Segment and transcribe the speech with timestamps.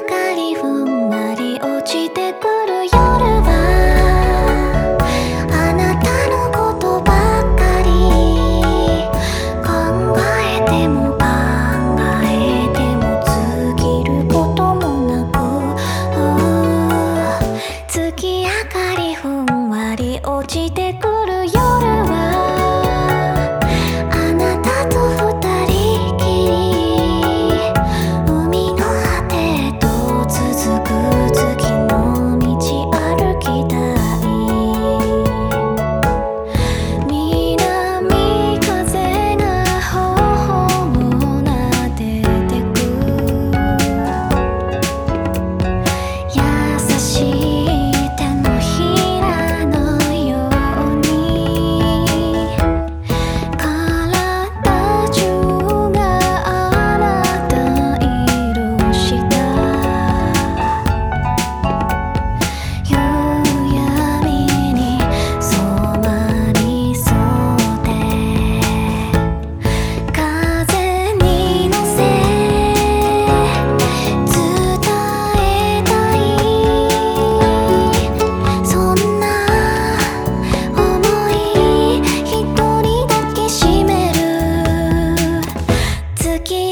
[0.00, 0.91] かり不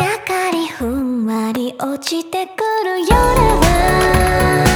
[0.00, 4.69] 明かりふんわり落ちてくる夜は